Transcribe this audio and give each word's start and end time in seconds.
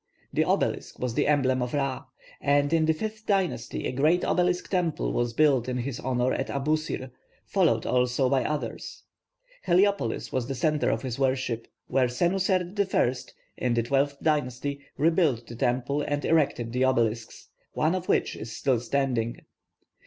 The 0.33 0.43
obelisk 0.45 0.97
was 0.97 1.13
the 1.13 1.27
emblem 1.27 1.61
of 1.61 1.75
Ra, 1.75 2.05
and 2.41 2.73
in 2.73 2.85
the 2.87 2.93
fifth 2.93 3.27
dynasty 3.27 3.85
a 3.85 3.91
great 3.91 4.25
obelisk 4.25 4.67
temple 4.71 5.11
was 5.13 5.31
built 5.33 5.69
in 5.69 5.77
his 5.77 5.99
honour 5.99 6.33
at 6.33 6.47
Abusir, 6.49 7.11
followed 7.45 7.85
also 7.85 8.27
by 8.27 8.43
others. 8.43 9.03
Heliopolis 9.61 10.31
was 10.31 10.47
the 10.47 10.55
centre 10.55 10.89
of 10.89 11.03
his 11.03 11.19
worship, 11.19 11.67
where 11.85 12.07
Senusert 12.07 12.79
I, 12.79 13.63
in 13.63 13.75
the 13.75 13.83
twelfth 13.83 14.19
dynasty, 14.23 14.81
rebuilt 14.97 15.45
the 15.45 15.55
temple 15.55 16.01
and 16.01 16.25
erected 16.25 16.71
the 16.73 16.83
obelisks, 16.83 17.49
one 17.73 17.93
of 17.93 18.09
which 18.09 18.35
is 18.35 18.51
still 18.57 18.79
standing. 18.79 19.41